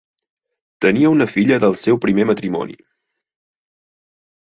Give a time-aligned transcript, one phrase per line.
[0.85, 2.81] Tenia una filla del seu primer matrimoni.